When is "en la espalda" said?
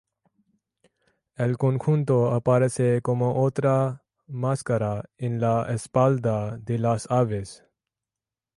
5.19-6.57